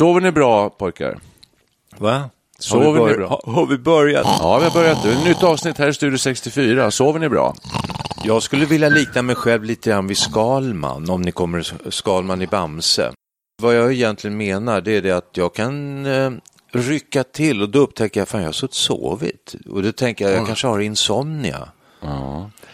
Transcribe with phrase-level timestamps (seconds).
[0.00, 1.18] Sover ni bra pojkar?
[1.98, 2.30] Va?
[2.58, 3.28] Sover har, vi ni bra?
[3.28, 4.26] ha- har vi börjat?
[4.40, 5.12] Ja, vi har börjat nu.
[5.12, 6.90] Ett nytt avsnitt här i Studio 64.
[6.90, 7.54] Sover ni bra?
[8.24, 12.46] Jag skulle vilja likna mig själv lite grann vid Skalman, om ni kommer Skalman i
[12.46, 13.12] Bamse.
[13.62, 16.30] Vad jag egentligen menar det är det att jag kan eh,
[16.72, 19.54] rycka till och då upptäcker jag att jag har suttit sovit.
[19.70, 21.68] Och då tänker jag, jag kanske har insomnia.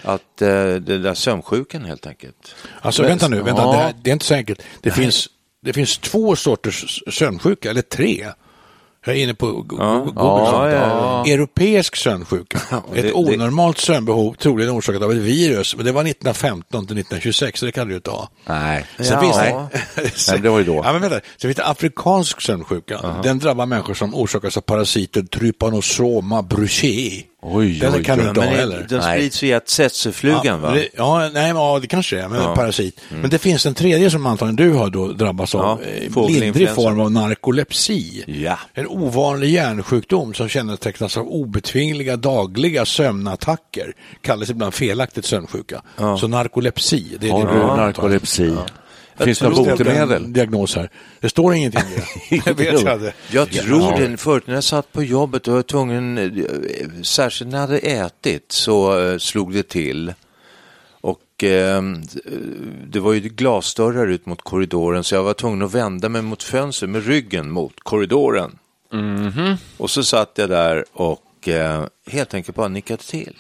[0.02, 2.54] Att eh, det där sömnsjukan helt enkelt.
[2.80, 3.72] Alltså vänta nu, vänta, Ja.
[3.72, 4.62] det, här, det är inte så enkelt.
[4.80, 5.28] Det finns,
[5.66, 8.26] det finns två sorters sömnsjuka, eller tre.
[9.08, 10.12] Jag är inne på Go- Go- Google.
[10.16, 11.32] Ja, ja, ja.
[11.32, 12.60] Europeisk sömnsjuka.
[12.94, 15.76] det- ett onormalt sömnbehov, troligen orsakat av ett virus.
[15.76, 18.28] Men det var 1915 till 1926, så det kan du inte ha.
[18.46, 18.86] Nej.
[18.96, 19.20] Sen Ja.
[19.20, 20.74] finns det, Nej, det var ju då.
[20.84, 21.20] Ja, men vänta.
[21.20, 23.20] Sen finns det afrikansk sömnsjuka.
[23.22, 27.26] Den drabbar människor som orsakas av parasiten Trypanosoma brucei.
[27.42, 28.86] Oj, Den oj, kan du inte ha heller.
[28.88, 30.70] den sprids via tsetseflugan va?
[30.74, 33.00] Det, ja, nej, ja, det kanske är, men parasit.
[33.08, 36.70] Men det finns en tredje som antagligen du har då drabbats av, Ja, eh, lindrig
[36.70, 38.24] form av narkolepsi.
[38.26, 38.58] Ja.
[38.74, 43.92] En ovanlig hjärnsjukdom som kännetecknas av obetvingliga dagliga sömnattacker.
[44.22, 45.82] Kallas ibland felaktigt sömnsjuka.
[46.20, 47.76] Så narkolepsi, det är Har det du antar.
[47.76, 48.52] narkolepsi?
[49.18, 50.32] Finns det något botemedel?
[50.32, 50.90] diagnos här.
[51.20, 52.42] Det står ingenting i det.
[52.46, 53.12] Jag vet jag.
[53.30, 54.16] Jag tror det.
[54.16, 56.46] Förut när jag satt på jobbet och var tvungen,
[57.02, 60.14] särskilt när jag hade ätit, så eh, slog det till.
[61.00, 61.82] Och eh,
[62.86, 66.42] det var ju glasdörrar ut mot korridoren så jag var tvungen att vända mig mot
[66.42, 68.58] fönstret med ryggen mot korridoren.
[69.76, 73.36] Och så satt jag där och eh, helt enkelt bara nickade till.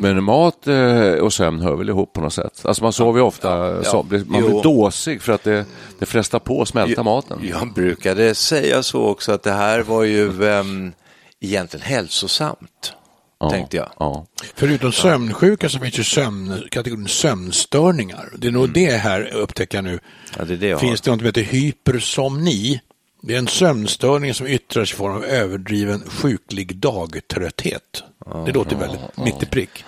[0.00, 2.60] Men mat eh, och sömn hör väl ihop på något sätt?
[2.64, 4.48] Alltså man sover ju ofta, så, blir- man Jo.
[4.48, 5.64] blir dåsig för att det,
[5.98, 7.38] det frestar på att smälta maten.
[7.42, 10.92] Jag brukade säga så också att det här var ju ehm,
[11.40, 12.92] egentligen hälsosamt,
[13.40, 13.88] Ja, tänkte jag.
[13.98, 14.26] Ja.
[14.54, 18.32] Förutom sömnsjuka så finns ju sömn, kategorin sömnstörningar.
[18.38, 19.98] Det är nog det här upptäcker jag nu.
[20.38, 22.80] Ja, det är det jag finns det något som heter hypersomni.
[23.26, 28.04] Det är en sömnstörning som yttrar sig i form av överdriven sjuklig dagtrötthet.
[28.46, 29.84] Det låter väldigt mitt i prick.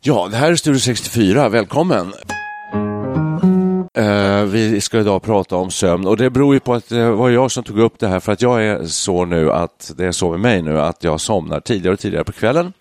[0.00, 1.48] ja, det här är Studio 64.
[1.48, 2.12] Välkommen!
[3.94, 7.30] Eh, vi ska idag prata om sömn och det beror ju på att det var
[7.30, 10.12] jag som tog upp det här för att jag är så nu att det är
[10.12, 12.72] så med mig nu att jag somnar tidigare och tidigare på kvällen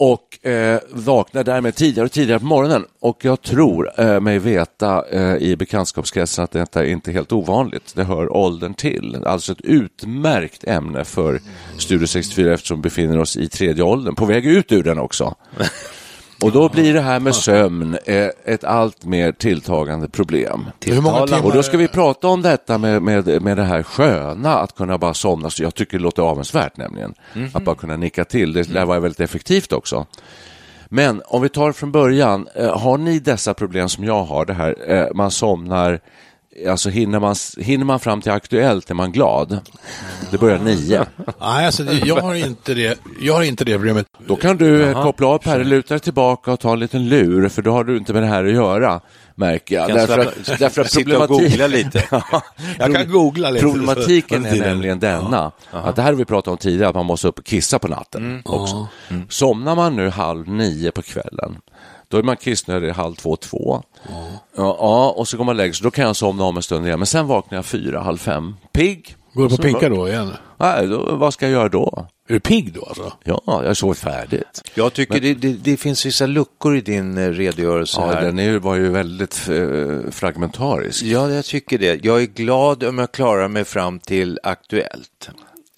[0.00, 2.84] och eh, vaknar därmed tidigare och tidigare på morgonen.
[3.00, 7.92] Och jag tror eh, mig veta eh, i bekantskapskretsen att detta är inte helt ovanligt.
[7.94, 9.24] Det hör åldern till.
[9.24, 11.40] Alltså ett utmärkt ämne för
[11.78, 15.34] Studio 64 eftersom vi befinner oss i tredje åldern, på väg ut ur den också.
[16.42, 20.70] Och då blir det här med sömn eh, ett allt mer tilltagande problem.
[20.84, 21.44] Hur många timmar?
[21.44, 24.98] Och då ska vi prata om detta med, med, med det här sköna, att kunna
[24.98, 25.50] bara somna.
[25.50, 27.14] Så jag tycker det låter avundsvärt nämligen.
[27.54, 28.52] Att bara kunna nicka till.
[28.52, 30.06] Det där var ju väldigt effektivt också.
[30.88, 34.54] Men om vi tar från början, eh, har ni dessa problem som jag har, det
[34.54, 36.00] här, eh, man somnar,
[36.68, 39.60] alltså hinner man, hinner man fram till Aktuellt är man glad.
[40.30, 41.06] Det börjar nio.
[41.40, 44.06] Nej, alltså, det, jag, har inte det, jag har inte det problemet.
[44.26, 47.48] Då kan du eh, koppla av Per, luta dig tillbaka och ta en liten lur,
[47.48, 49.00] för då har du inte med det här att göra,
[49.34, 49.88] märker jag.
[49.88, 52.04] Därför slappa- att, därför att sitta och problematik- googla lite.
[52.10, 52.42] Ja,
[52.78, 53.64] Jag kan googla lite.
[53.66, 57.28] Problematiken är nämligen denna, att det här har vi pratat om tidigare, att man måste
[57.28, 58.86] upp och kissa på natten också.
[59.28, 61.56] Somnar man nu halv nio på kvällen,
[62.10, 63.82] då är man kissnödig halv två, två.
[64.08, 66.62] Ja, ja, och så går man och lägger sig, då kan jag somna om en
[66.62, 69.16] stund igen, men sen vaknar jag fyra, halv fem, pigg.
[69.32, 70.32] Går du på pinka då igen?
[70.56, 72.06] Nej, då, vad ska jag göra då?
[72.28, 73.12] Är du pigg då alltså?
[73.24, 74.62] Ja, jag sovit färdigt.
[74.74, 78.22] Jag tycker det, det, det finns vissa luckor i din eh, redogörelse Ja, här.
[78.22, 81.02] den är, ju- var ju väldigt eh, fragmentarisk.
[81.02, 82.04] Ja, jag tycker det.
[82.04, 85.30] Jag är glad om jag klarar mig fram till Aktuellt.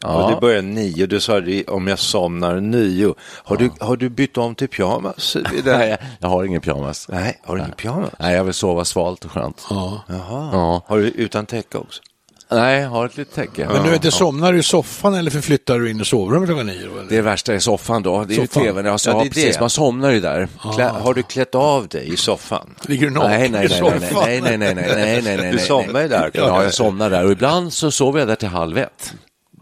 [0.05, 3.15] Och det börjar nio, du sa det om jag somnar nio.
[3.21, 5.37] Har, du, har du bytt om till pyjamas?
[5.65, 7.09] Nej, jag har ingen pyjamas.
[7.09, 8.11] Nej, har du ingen pyjamas?
[8.19, 9.67] Nej, jag vill sova svalt och skönt.
[9.71, 10.05] Ja.
[10.09, 10.49] Jaha.
[10.53, 10.83] Ja.
[10.87, 12.03] Har du utan täcke också?
[12.51, 13.67] Nej, jag har ett litet täcke.
[13.67, 16.67] Men du vet, inte, somnar du i soffan eller förflyttar du in i sovrummet klockan
[16.67, 16.75] nio?
[16.99, 17.09] Eller?
[17.09, 18.25] Det värsta är soffan då.
[18.25, 18.63] Det är Soffan.
[18.63, 18.87] ju tvn.
[18.87, 19.55] Alltså, Ja, ja, det är precis.
[19.55, 19.61] det.
[19.61, 20.49] Man somnar ju där.
[20.75, 22.75] Klä, har du klätt av dig i soffan?
[22.83, 24.23] Ligger du naken Nej, nej, i nej, nej, soffan?
[24.25, 25.67] nej, nej, nej, nej, nej, nej, nej, Du nej.
[25.67, 26.31] somnar ju där.
[26.35, 29.13] Ja, jag somnar där och ibland så sover jag där till halv ett.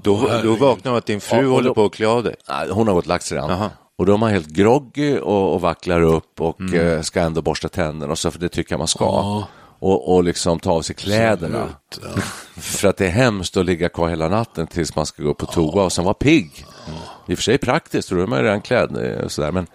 [0.02, 2.22] Då, då vaknar du att din fru Ja, och håller då- på att klä av
[2.22, 2.34] dig.
[2.70, 3.50] Hon har gått och lagt sig redan.
[3.50, 3.70] Jaha.
[3.98, 6.86] Och då är man helt groggy och, och vacklar upp och Mm.
[6.96, 9.06] eh, ska ändå borsta tänderna och så, för det tycker jag man ska.
[9.78, 11.68] Och, och liksom ta av sig kläderna.
[12.56, 15.46] för att det är hemskt att ligga kvar hela natten tills man ska gå på
[15.46, 16.64] toa och sen vara pigg.
[17.28, 19.52] I och för sig praktiskt, för då är man ju redan klädd eh, och sådär.
[19.52, 19.66] Men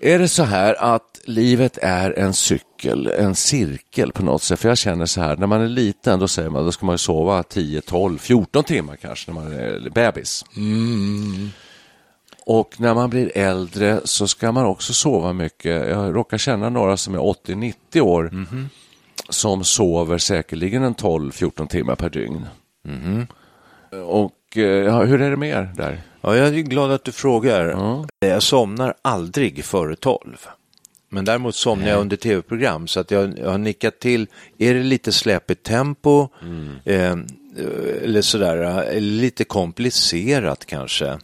[0.00, 4.60] är det så här att livet är en cykel, en cirkel på något sätt?
[4.60, 6.94] För jag känner så här, när man är liten då säger man då ska man
[6.94, 10.44] ju sova 10, 12, 14 timmar kanske när man är bebis.
[12.46, 15.88] Och när man blir äldre så ska man också sova mycket.
[15.88, 18.46] Jag råkar känna några som är 80-90 år
[19.28, 22.46] som sover säkerligen en 12-14 timmar per dygn.
[24.04, 26.00] Och eh, ja, hur är det med er där?
[26.20, 27.76] Ja, jag är glad att du frågar.
[28.20, 30.46] Jag somnar aldrig före tolv.
[31.08, 34.26] Men däremot somnar jag under tv-program så att jag, jag har nickat till.
[34.58, 36.28] Är det lite släpigt tempo
[36.84, 37.16] eh,
[38.02, 41.18] eller sådär, eller lite komplicerat kanske,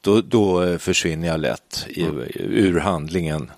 [0.00, 2.02] då, då eh, försvinner jag lätt i,
[2.36, 3.50] ur handlingen.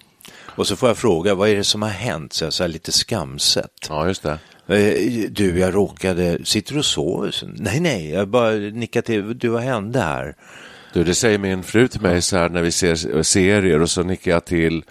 [0.42, 2.32] Och så får jag fråga, vad är det som har hänt?
[2.32, 3.86] Så jag så här lite skamset.
[3.88, 4.38] Ja, just det.
[4.66, 7.30] Eh, Du, jag råkade, sitter du och sover?
[7.30, 9.38] Så, Nej, nej, jag bara nickar till.
[9.38, 10.34] Du, vad hände här?
[10.92, 14.02] Du, det säger min fru till mig så här när vi ser serier och så
[14.02, 14.84] nickar jag till.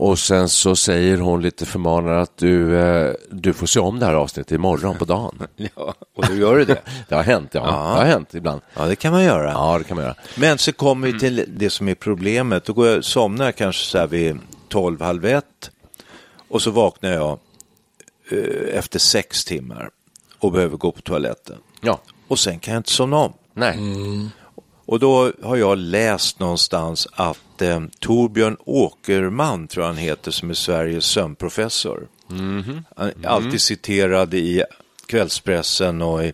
[0.00, 4.06] Och sen så säger hon lite förmanande att du, eh, du får se om det
[4.06, 5.38] här avsnittet imorgon på dagen.
[5.56, 6.82] Ja, och då gör du det.
[7.08, 7.60] Det har hänt, ja.
[7.66, 7.70] Ja.
[7.72, 8.60] Det har hänt ibland.
[8.74, 9.50] Ja, det kan man göra.
[9.50, 10.14] Ja, det kan man göra.
[10.36, 12.64] Men så kommer vi till det som är problemet.
[12.64, 15.70] Då går jag somnar kanske så här vid 12, halv ett
[16.48, 17.38] och så vaknar jag
[18.30, 19.90] eh, efter sex timmar
[20.38, 21.56] och behöver gå på toaletten.
[21.80, 23.32] Ja, Och sen kan jag inte somna om.
[23.54, 23.78] nej.
[24.86, 30.50] Och då har jag läst någonstans att eh, Torbjörn Åkerman, tror jag han heter, som
[30.50, 32.08] är Sveriges sömnprofessor.
[32.96, 34.62] Han är alltid citerad i
[35.06, 36.32] kvällspressen och i,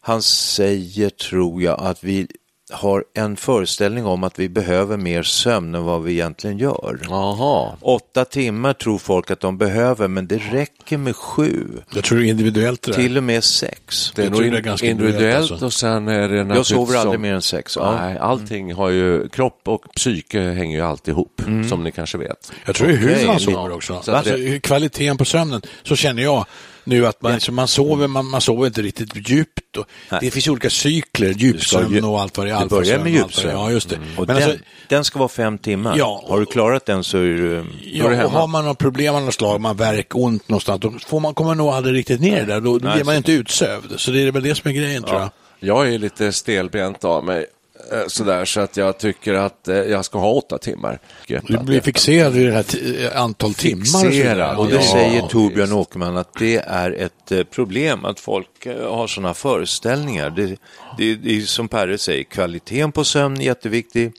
[0.00, 2.28] han säger, tror jag, att vi
[2.70, 6.98] har en föreställning om att vi behöver mer sömn än vad vi egentligen gör.
[7.08, 7.72] Jaha.
[7.80, 12.24] Åtta timmar tror folk att de behöver, men det räcker med sju, Jag tror det
[12.26, 12.98] är individuellt det där.
[12.98, 14.12] till och med sex.
[14.16, 15.66] Det är nog individuellt individuellt, alltså.
[15.66, 17.76] och sen är det Jag sover aldrig som- mer än sex.
[17.76, 17.96] Ja.
[18.00, 22.52] Nej, allting har ju, kropp och psyke hänger ju alltid ihop, som ni kanske vet.
[22.64, 23.94] Jag tror det är hur man sover också.
[24.06, 26.46] Alltså, Kvaliteten på sömnen, så känner jag
[26.84, 29.76] nu att man, så man, sover, man, man sover inte riktigt djupt.
[29.76, 29.86] Och
[30.20, 32.60] det finns olika cykler, djupsömn ju- och allt vad det är.
[32.60, 33.50] det börjar med och djupsömn.
[33.52, 33.96] Ja, just det.
[34.16, 35.94] Och Men den, alltså, den ska vara fem timmar.
[35.98, 38.28] Ja, Har du klarat den så är du, Ja, är du och hemma.
[38.40, 41.50] har man något problem av något slag, man värk, ont någonstans, då får man, kommer
[41.50, 42.60] man nog aldrig riktigt ner där.
[42.60, 43.92] Då, då Nej, blir man så- inte utsövd.
[44.00, 45.30] Så det är väl det som är grejen tror jag.
[45.62, 47.46] Jag är lite stelbent av mig,
[48.06, 50.98] sådär, så att jag tycker att eh, jag ska ha åtta timmar.
[51.26, 52.64] Du blir fixerad vid det här
[53.04, 54.10] eh, antal timmar.
[54.10, 55.22] Fixerad, Och det Ja, säger.
[55.22, 60.30] Torbjörn Åkerman att det är ett eh, problem att folk eh, har sådana föreställningar.
[60.30, 60.46] Det,
[60.98, 64.12] det, det är som Perre säger, kvaliteten på sömn är jätteviktig.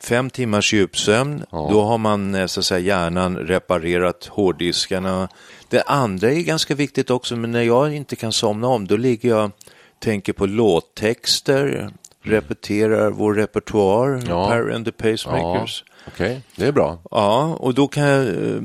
[0.00, 5.28] Fem timmars djupsömn, då har man eh, så att säga, hjärnan reparerat hårddiskarna.
[5.68, 9.28] Det andra är ganska viktigt också, men när jag inte kan somna om, då ligger
[9.28, 9.50] jag
[9.98, 11.90] tänker på låttexter,
[12.26, 14.48] repeterar vår repertoar, Ja.
[14.48, 15.84] Perry and the Ja, Pacemakers.
[16.08, 16.98] Okej, det är bra.
[17.10, 18.60] Ja, och då kan jag eh,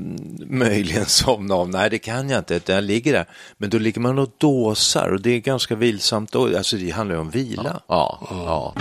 [0.48, 1.72] möjligen somna om.
[1.72, 2.62] Nej, det kan jag inte.
[2.66, 3.26] Jag ligger där.
[3.58, 6.32] Men då ligger man och dåsar och det är ganska vilsamt.
[6.32, 6.58] Då.
[6.58, 7.82] Alltså, det handlar ju om vila.
[7.88, 8.74] Ja, ja.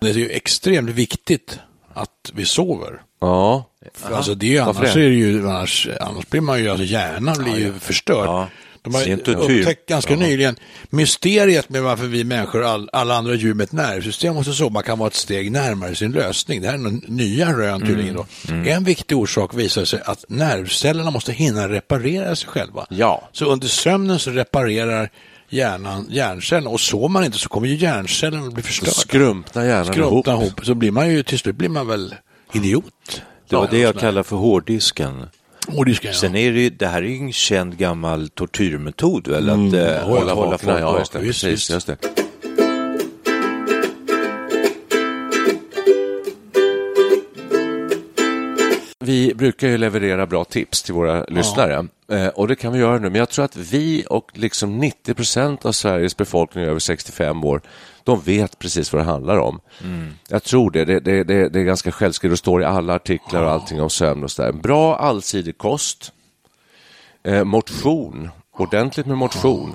[0.00, 1.58] Det är ju extremt viktigt
[1.94, 3.02] att vi sover.
[3.20, 3.68] ja.
[3.94, 6.84] För alltså det är ju, annars, är det ju, annars, annars blir man ju, alltså
[6.84, 8.46] hjärnan blir ju förstörd.
[8.82, 10.56] De har och upptäckt ganska nyligen
[10.90, 14.98] mysteriet med varför vi människor, all, alla andra djur med ett nervsystem måste sova kan
[14.98, 16.62] vara ett steg närmare sin lösning.
[16.62, 18.26] Det här är nya rön tydligen då.
[18.48, 18.68] Mm.
[18.68, 22.86] En viktig orsak visar sig att nervcellerna måste hinna reparera sig själva.
[22.90, 23.28] Ja.
[23.32, 25.10] Så under sömnen så reparerar
[25.48, 28.90] hjärnan hjärncellerna och sover man inte så kommer ju hjärncellerna att bli Då förstörda.
[28.90, 30.24] skrumpnar hjärnan ihop.
[30.24, 30.60] Skrumpna ihop.
[30.62, 32.14] Så blir man ju, till slut blir man väl
[32.52, 33.22] idiot.
[33.48, 35.26] Det var det jag kallar för hårddisken.
[35.68, 36.16] Och det ska jag.
[36.16, 39.50] Sen är det, ju- det här är ju en känd gammal tortyrmetod väl?
[39.50, 39.74] Att Mm.
[39.74, 41.18] eh, hålla, Hålla hålla vakna, folk ja, just det.
[41.18, 41.26] vakna.
[41.28, 41.70] Visst, Precis, visst.
[41.70, 41.96] just det.
[49.02, 52.98] Vi brukar ju leverera bra tips till våra lyssnare eh, och det kan vi göra
[52.98, 53.10] nu.
[53.10, 57.60] Men jag tror att vi och liksom 90 procent av Sveriges befolkning över 65 år,
[58.04, 59.60] de vet precis vad det handlar om.
[60.28, 60.84] Jag tror det.
[60.84, 62.32] Det, det, det, det är ganska självskrivet.
[62.32, 64.52] Det står i alla artiklar och allting om sömn och sådär.
[64.52, 66.12] Bra allsidig kost,
[67.22, 69.74] eh, motion, ordentligt med motion.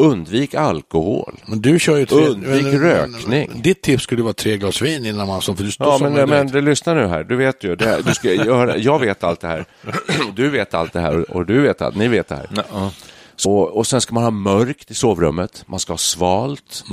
[0.00, 1.34] Undvik alkohol.
[1.46, 2.18] Men du kör ju tre...
[2.18, 3.48] Undvik men- rökning.
[3.52, 5.56] men- Ditt tips skulle vara tre glas vin innan man som...
[5.56, 7.24] För du Ja, men, men du, lyssna nu här.
[7.24, 9.64] Du vet ju, det här, du ska göra, jag vet allt det här.
[10.34, 11.96] Du vet allt det här och du vet allt.
[11.96, 12.48] Ni vet det här.
[13.36, 15.64] Så, och sen ska man ha mörkt i sovrummet.
[15.66, 16.84] Man ska ha svalt.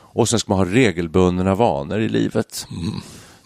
[0.00, 2.66] Och sen ska man ha regelbundna vanor i livet.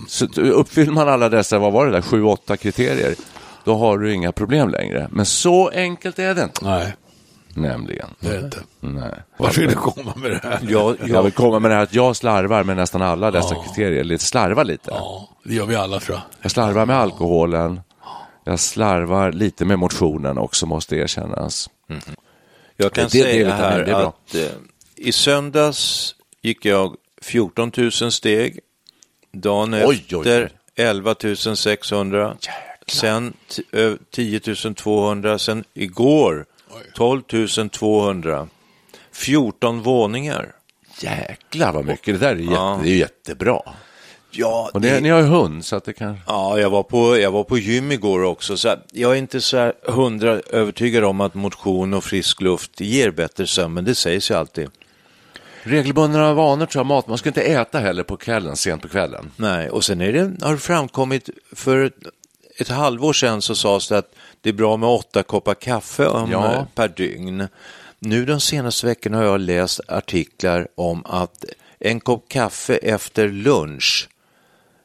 [0.09, 3.15] Så uppfyller man alla dessa, vad var det där, sju, åtta kriterier,
[3.65, 5.09] då har du inga problem längre.
[5.11, 6.65] Men så enkelt är det inte.
[6.65, 6.95] Nej,
[7.55, 8.09] Nämligen.
[8.21, 8.59] det är det inte.
[8.81, 9.15] Nej.
[9.37, 10.59] Vart vill du komma med det här?
[10.69, 14.05] Jag, Jag vill komma med det här att jag slarvar med nästan alla dessa kriterier.
[14.05, 14.91] Lite slarvar lite.
[14.91, 16.23] Ja, det gör vi alla tror jag.
[16.43, 17.81] Jag slarvar med alkoholen.
[18.45, 21.71] Jag slarvar lite med motionen också, måste erkännas.
[22.77, 24.09] jag kan Det- det- säga D-vitamin, här det är bra.
[24.29, 24.43] att eh,
[24.97, 28.59] i söndags gick jag 14 000 steg.
[29.33, 30.19] Dagen Oj, oj, oj.
[30.21, 31.15] efter 11
[31.57, 32.37] 600.
[32.87, 34.41] Sen t- ö- 10
[34.75, 35.39] 200.
[35.39, 36.47] Sen igår
[36.95, 37.23] 12
[37.73, 38.49] 200.
[39.13, 40.53] 14 våningar.
[41.01, 42.21] Jäklar vad mycket.
[42.21, 42.81] Det där är, jätte, Ja.
[42.83, 43.61] det är jättebra.
[44.31, 46.19] Ja, Och det, ni har ju hund, så att det kan...
[46.27, 48.57] Ja, jag var på, jag var på gym igår också.
[48.57, 53.11] Så jag är inte så här hundra övertygad om att motion och frisk luft ger
[53.11, 54.71] bättre sömn, men det sägs ju alltid.
[55.63, 57.07] Regelbundna vanor tror jag, mat.
[57.07, 59.31] Man ska inte äta heller på kvällen, sent på kvällen.
[59.37, 61.97] Nej, och sen är det, har det framkommit, för ett,
[62.59, 66.31] ett halvår sedan så sades det att det är bra med åtta koppar kaffe om,
[66.31, 66.53] Ja.
[66.55, 67.49] eh, per dygn.
[67.99, 71.45] Nu de senaste veckorna har jag läst artiklar om att
[71.79, 74.09] en kopp kaffe efter lunch,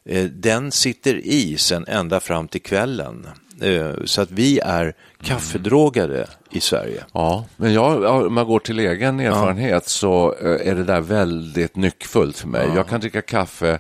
[0.05, 3.27] eh, den sitter i sen ända fram till kvällen.
[3.61, 7.03] Eh, Så att vi är kaffedrogade i Sverige.
[7.13, 11.01] Ja, men jag, ja, om man går till egen erfarenhet så eh, är det där
[11.01, 12.67] väldigt nyckfullt för mig.
[12.75, 13.79] Jag kan dricka kaffe,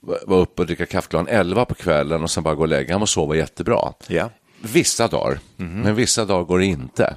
[0.00, 2.68] va- vara uppe och dricka kaffe klockan 11 på kvällen och sen bara gå och
[2.68, 3.92] lägga mig och sova jättebra.
[4.06, 4.30] Ja.
[4.72, 7.16] Vissa dagar, men vissa dagar går det inte.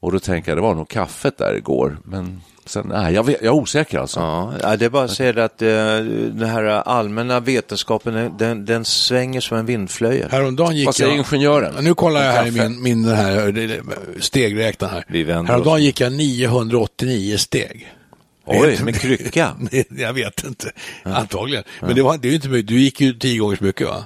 [0.00, 1.98] Och då tänker jag, det var nog kaffet där igår.
[2.04, 4.20] Men sen, nej, jag, vet, jag är osäker alltså.
[4.62, 9.40] Ja, det är bara att säga att eh, den här allmänna vetenskapen, den, den svänger
[9.40, 10.30] som en vindflöjel.
[10.30, 11.18] Häromdagen gick Vad säger jag...
[11.18, 11.84] ingenjören?
[11.84, 13.80] Nu kollar jag här i min, min den här
[14.20, 15.04] stegräknaren här.
[15.08, 15.80] Vi Häromdagen oss.
[15.80, 17.94] gick jag 989 steg.
[18.50, 19.56] Oj, med krycka.
[19.90, 21.64] Jag vet inte, antagligen.
[21.80, 22.68] Men det, var, det är ju inte mycket.
[22.68, 24.04] Du gick ju tio gånger så mycket va?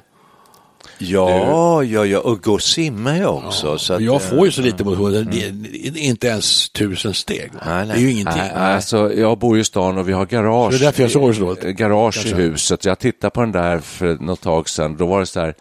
[1.10, 3.78] Ja, ja, ja, och gå och simma jag också.
[3.78, 7.50] så Och att, jag eh, får ju så lite motion, är inte ens tusen steg.
[7.66, 7.86] Nej, nej.
[7.86, 8.42] Det är ju ingenting.
[8.42, 11.10] Nej, alltså, jag bor i stan och vi har garage, Så det är därför jag
[11.10, 12.84] sover så eh, garage i huset.
[12.84, 14.96] Jag tittade på den där för något tag sedan.
[14.96, 15.54] Då var det så här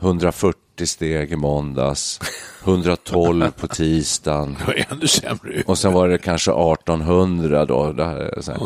[0.00, 2.20] 140 steg i måndags,
[2.64, 4.56] 112 på tisdagen.
[4.58, 5.62] Det var ännu sämre.
[5.66, 7.92] Och sen var det kanske 1800 då.
[7.92, 8.60] Det här, är så här,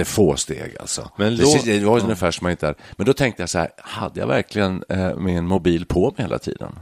[0.00, 1.10] Jättefå steg alltså.
[1.16, 2.74] Men det, då- det var ungefär som man inte är.
[2.96, 6.38] Men då tänkte jag så här, hade jag verkligen eh, min mobil på mig hela
[6.38, 6.72] tiden?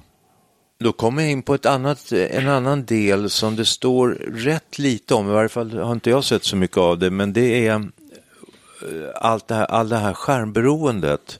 [0.80, 5.14] Då kommer jag in på ett annat, en annan del som det står rätt lite
[5.14, 7.74] om, i varje fall har inte jag sett så mycket av det, men det är
[7.74, 7.84] eh,
[9.14, 11.38] allt det här, all det här skärmberoendet.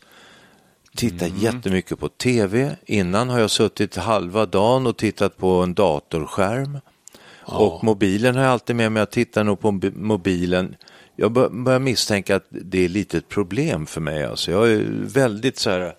[0.97, 1.39] Tittar Mm.
[1.39, 2.77] jättemycket på tv.
[2.87, 6.79] Innan har jag suttit halva dagen och tittat på en datorskärm.
[7.41, 9.01] Och mobilen har jag alltid med mig.
[9.01, 10.75] Jag tittar nog på mobilen.
[11.21, 14.25] Jag bör- börjar misstänka att det är lite ett problem för mig.
[14.25, 15.95] Alltså jag är väldigt så här.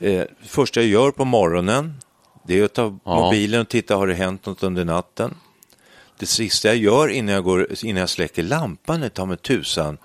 [0.00, 1.94] Eh, första jag gör på morgonen,
[2.46, 3.14] det är att ta Ja.
[3.24, 5.34] mobilen och titta, har det hänt något under natten?
[6.18, 9.98] Det sista jag gör innan jag, går, innan jag släcker lampan är ta med tusan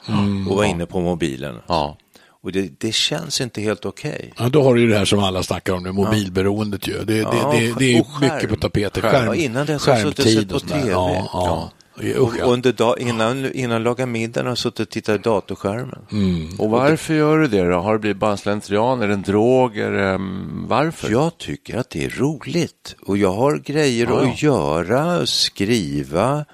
[0.50, 1.60] och vara inne på mobilen.
[1.67, 1.98] Ja.
[2.25, 4.33] Och det, det känns inte helt okej.
[4.38, 7.03] Ja, då har du ju det här som alla snackar om, det mobilberoendet ju.
[7.03, 9.01] Det, Ja, det, det, det är mycket på tapeten.
[9.03, 9.25] Skärm.
[9.25, 10.60] Ja, innan dess har jag suttit på.
[10.60, 10.91] TV.
[10.91, 11.72] Ja, ja.
[12.19, 16.00] Och under dag, innan, innan jag lagar middagen har jag suttit och tittat i datorskärmen.
[16.12, 16.59] Mm.
[16.59, 17.77] Och varför gör du det då?
[17.79, 19.01] Har det blivit bara en slentrian?
[19.01, 19.77] Är det en drog?
[19.77, 21.12] Är det, mm, varför?
[21.12, 24.31] Jag tycker att det är roligt och jag har grejer Ja, ja.
[24.31, 26.45] att göra, skriva,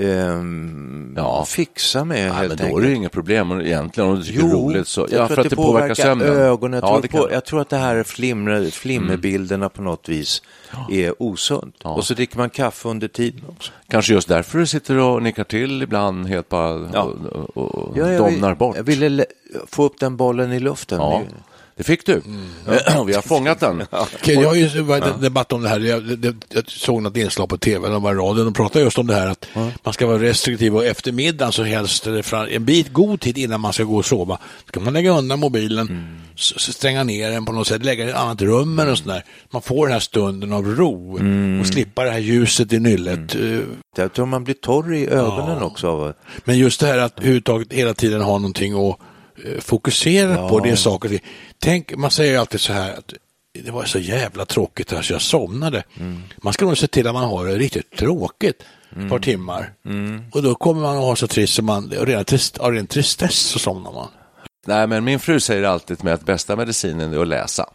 [0.00, 1.44] ehm, Ja.
[1.44, 2.84] fixa med Ja, helt men då enkelt.
[2.84, 4.88] är det inget problem egentligen om du tycker det är roligt.
[4.88, 6.28] Så, jag ja, tror för att det påverkar sömnen.
[6.28, 6.80] ögonen.
[6.82, 7.20] Jag, ja, tror på, kan.
[7.20, 7.34] Mm.
[7.34, 10.42] jag tror att det här flimmer, flimmerbilderna på något vis
[10.90, 11.76] är osunt.
[11.82, 13.72] Och så dricker man kaffe under tiden också.
[13.88, 16.72] Kanske just därför du sitter och nickar till ibland helt bara
[17.02, 18.76] och, och, och domnar vill- bort.
[18.76, 19.24] jag ville
[19.66, 21.00] få upp den bollen i luften.
[21.76, 21.76] Ja.
[21.76, 22.22] Det fick du.
[22.98, 23.82] Och vi har fångat den.
[23.90, 25.80] Okej, jag har ju varit en debatt om det här.
[25.80, 29.06] Jag, det, jag såg något inslag på tv eller var radion och pratade just om
[29.06, 29.46] det här att
[29.82, 32.06] man ska vara restriktiv och eftermiddagen så helst
[32.50, 34.38] en bit god tid innan man ska gå och sova
[34.68, 38.12] ska man lägga undan mobilen, s- stänga ner den på något sätt, lägga den i
[38.12, 39.24] ett annat rum eller sånt där.
[39.50, 41.18] Man får den här stunden av ro
[41.60, 43.34] och slippa det här ljuset i nyllet.
[43.34, 43.58] Eh,
[43.96, 46.12] Jag tror man blir torr i ögonen också av
[46.44, 48.98] Men just det här att överhuvudtaget hela tiden ha någonting att
[49.44, 51.20] eh, fokusera på, det är saker.
[51.58, 53.12] Tänk, man säger ju alltid så här att
[53.64, 55.84] det var så jävla tråkigt här så jag somnade.
[56.36, 58.62] Man ska nog se till att man har det riktigt tråkigt
[58.96, 59.72] ett par timmar.
[60.32, 63.38] Och då kommer man att ha så trist som man, redan trist, av ren tristess
[63.38, 64.08] så somnar man.
[64.66, 67.66] Nej, men min fru säger alltid till mig att bästa medicinen är att läsa.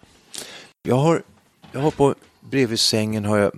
[0.83, 1.23] Jag har,
[1.71, 3.51] jag har på, bredvid sängen har jag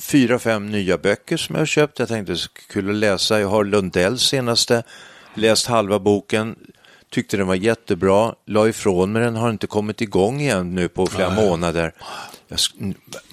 [0.00, 1.98] fyra, fem nya böcker som jag har köpt.
[1.98, 3.40] Jag tänkte det skulle kul att läsa.
[3.40, 4.82] Jag har Lundells senaste,
[5.34, 6.56] läst halva boken,
[7.10, 11.06] tyckte den var jättebra, la ifrån mig den, har inte kommit igång igen nu på
[11.06, 11.92] flera månader.
[12.48, 12.58] Jag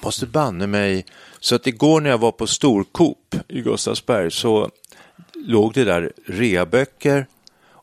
[0.04, 1.06] måste banne mig.
[1.40, 4.70] Så att igår när jag var på Storkop i Gustavsberg så
[5.34, 7.28] låg det där reaböcker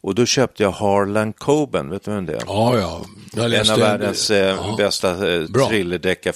[0.02, 2.42] och då köpte jag Harlan Coben, vet du vem det är?
[2.46, 3.00] Ja, ja.
[3.34, 4.74] Jag En läste av världens eh, ja.
[4.78, 5.40] bästa eh.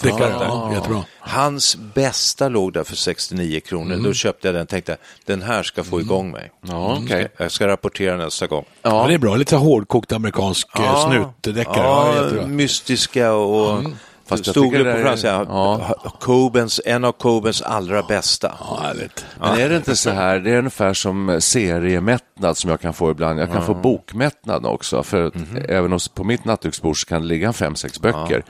[0.02, 1.04] Deckare, ja, jättebra.
[1.18, 3.92] Hans bästa låg där för 69 kronor.
[3.92, 4.02] Mm.
[4.02, 6.50] Då köpte jag den och tänkte den här ska få igång mig.
[6.68, 7.28] Ja, okej.
[7.36, 8.64] Jag ska rapportera nästa gång.
[8.82, 9.06] Ja.
[9.08, 9.36] det är bra.
[9.36, 11.08] Lite hårdkokt amerikansk ja.
[11.08, 11.76] snutdeckare.
[11.76, 13.82] Ja, Ja, mystiska och
[14.26, 15.28] Fast jag stod tycker på är- franska.
[15.28, 15.96] ja.
[16.04, 16.10] Ja.
[16.20, 18.52] Cobens, en av Cobens allra bästa.
[18.60, 19.24] Ja, härligt.
[19.40, 23.10] Men är det inte så här, det är ungefär som seriemättnad som jag kan få
[23.10, 23.40] ibland.
[23.40, 25.34] Jag kan få bokmättnad också, för att
[25.68, 28.44] även hos, på mitt nattduksbord så kan det ligga fem, sex böcker.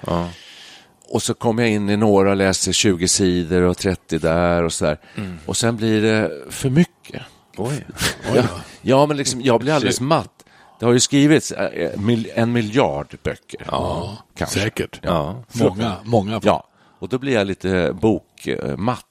[1.09, 4.73] Och så kommer jag in i några och läser 20 sidor och 30 där och
[4.73, 4.99] så där.
[5.47, 7.23] Och sen blir det för mycket.
[7.57, 7.87] Oj.
[8.35, 8.43] Ja,
[8.83, 10.31] ja men liksom, jag blir alldeles matt.
[10.79, 13.67] Det har ju skrivits eh, mil- en miljard böcker.
[13.71, 14.61] Ja, kanske.
[14.61, 15.01] Säkert.
[15.03, 15.45] Ja.
[15.53, 16.41] Många, många.
[16.45, 16.67] Ja,
[16.99, 19.05] och då blir jag lite bokmatt.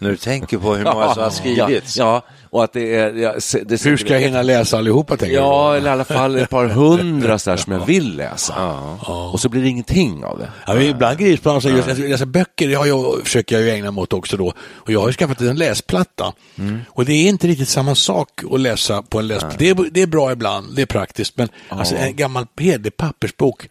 [0.00, 1.96] När du tänker på hur många som har skrivits.
[1.96, 3.14] Ja, ja, och att det är...
[3.14, 5.76] Ja, det, Hur ska jag hinna läsa allihopa, tänker Ja, du?
[5.78, 8.54] eller i alla fall ett par hundra så som jag vill läsa.
[9.32, 10.50] Och så blir det ingenting av det.
[10.66, 13.64] Ja, men ibland grips man alltså, just, alltså, läsa böcker det har jag, försöker jag
[13.64, 14.52] ju ägna mig åt också då.
[14.68, 16.32] Och jag har ju skaffat en läsplatta.
[16.88, 19.56] Och det är inte riktigt samma sak att läsa på en läsplatta.
[19.58, 23.68] Det är, det är bra ibland, det är praktiskt, men alltså, en gammal hederlig pappersbok,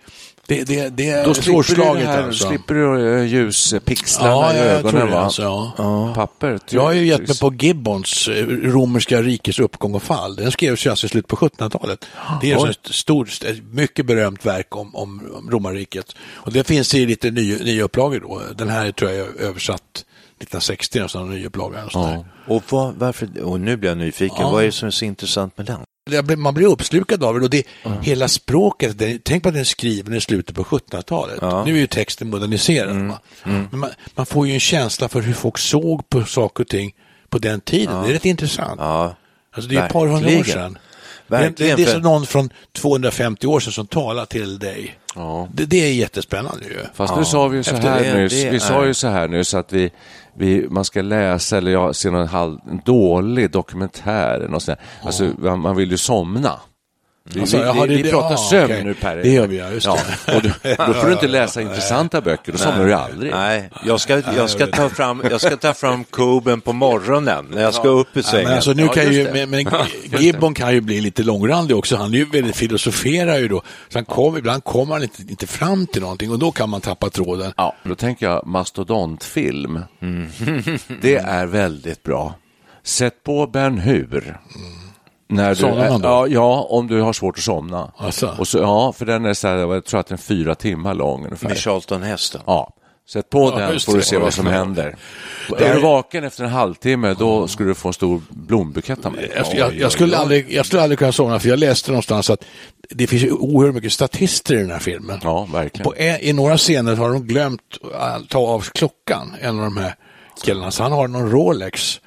[0.47, 2.47] det, det, det Då slipper du, här, alltså.
[2.47, 5.11] slipper du eh, ljuspixlarna Ja, i ja, ögonen.
[5.11, 5.19] va?
[5.19, 5.41] alltså,
[5.77, 6.11] ja.
[6.15, 6.59] Papper.
[6.69, 10.35] Jag har ju gett mig på Gibbons eh, romerska rikets uppgång och fall.
[10.35, 12.05] Den skrevs ju alltså i slutet på 1700-talet.
[12.41, 16.15] Det är ett stort, ett mycket berömt verk om, om, om romarriket.
[16.33, 18.41] Och det finns i lite ny, nya upplagor då.
[18.55, 20.05] Den här tror jag är översatt
[20.39, 21.85] 1960, nästan en ny upplaga.
[21.85, 22.25] Och sådär.
[22.47, 25.57] Och vad, varför, och nu blir jag nyfiken, vad är det som är så intressant
[25.57, 25.79] med den?
[26.37, 27.63] Man blir uppslukad av det och det,
[28.01, 31.41] hela språket, det, tänk på att den är skriven i slutet på 1700-talet.
[31.65, 32.95] Nu är ju texten moderniserad.
[33.07, 33.19] va?
[33.43, 36.91] Men man, man får ju en känsla för hur folk såg på saker och ting
[37.29, 38.03] på den tiden.
[38.03, 38.79] Det är rätt intressant.
[38.79, 39.15] Ja,
[39.55, 40.77] Alltså det är ett par hundra år sedan.
[41.37, 44.95] Det, Verkligen, det är som någon från 250 år sedan som talar till dig.
[45.15, 45.47] Ja.
[45.53, 46.77] Det, det är jättespännande ju.
[46.93, 49.07] Fast nu sa vi ju så Efter här det- nyss, det vi sa ju så
[49.07, 49.91] här nyss att vi,
[50.37, 54.79] vi, man ska läsa eller ja, se någon halv, en dålig dokumentär eller något sånt.
[55.03, 56.59] Alltså, man, man vill ju somna.
[57.23, 58.83] Vi, Alltså, vi, jaha, vi, det- vi pratar ja, sömn okej.
[58.83, 59.15] nu Per.
[59.15, 59.97] Det gör vi, ja, just ja.
[60.25, 60.35] det.
[60.35, 60.51] Och du,
[60.87, 63.31] då får du inte läsa intressanta böcker, då somnar du aldrig.
[63.31, 67.61] Nej, jag ska, jag, ska ta fram, jag ska ta fram Coben på morgonen när
[67.61, 68.43] jag ska upp Ja, sängen.
[68.45, 69.65] men alltså nu Ja, kan ju, men, men
[70.19, 71.95] Gibbon kan ju bli lite långrandig också.
[71.95, 73.61] Han är ju väldigt filosoferar ju då.
[73.89, 76.81] Så han kom, ibland kommer han inte, inte fram till någonting och då kan man
[76.81, 77.53] tappa tråden.
[77.57, 79.79] Ja, då tänker jag mastodontfilm.
[81.01, 82.35] Det är väldigt bra.
[82.83, 84.37] Sätt på Ben Hur.
[85.31, 86.07] När du, Somnar man då?
[86.07, 87.91] ja, ja, om du har svårt att somna.
[87.97, 88.29] Asså?
[88.39, 90.93] Och så, ja, för den är så här, jag tror att den är fyra timmar
[90.93, 91.47] lång ungefär.
[91.47, 92.41] Med Charlton Heston.
[92.45, 92.73] Ja,
[93.09, 94.05] sätt på Ja, den får du det.
[94.05, 94.95] se vad som händer.
[95.59, 99.31] Är du vaken efter en halvtimme, då skulle du få en stor blombukett av mig.
[99.35, 102.43] Jag, jag, jag, skulle aldrig, jag skulle aldrig kunna somna för jag läste någonstans att
[102.89, 105.19] det finns oerhört mycket statister i den här filmen.
[105.23, 105.83] Ja, verkligen.
[105.83, 107.61] På, I några scener har de glömt
[107.93, 109.95] att ta av klockan, en av de här
[110.43, 110.71] killarna.
[110.71, 111.99] Så han har någon Rolex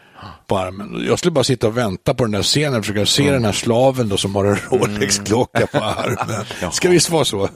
[0.46, 1.04] på armen.
[1.08, 3.52] Jag skulle bara sitta och vänta på den där scenen och försöka se den här
[3.52, 6.44] slaven då som har en Rolex-klocka på armen.
[6.72, 7.48] Ska visst vara så.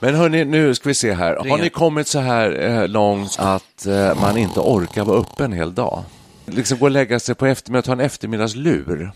[0.00, 1.36] Men hörni, nu ska vi se här.
[1.50, 5.52] Har ni kommit så här eh, långt att eh, man inte orkar vara uppe en
[5.52, 6.02] hel dag?
[6.46, 9.12] Liksom gå och lägga sig på eftermiddagen, ta en eftermiddagslur.